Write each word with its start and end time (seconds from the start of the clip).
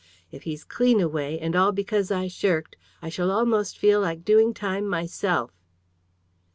If 0.31 0.41
he's 0.49 0.63
clean 0.63 0.99
away, 0.99 1.37
and 1.39 1.55
all 1.55 1.71
because 1.71 2.09
I 2.09 2.27
shirked, 2.27 2.75
I 3.03 3.09
shall 3.09 3.29
almost 3.29 3.77
feel 3.77 4.01
like 4.01 4.25
doing 4.25 4.51
time 4.51 4.87
myself." 4.87 5.51